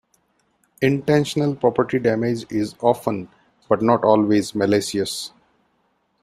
[0.81, 3.29] Intentional property damage is often,
[3.69, 5.31] but not always, malicious.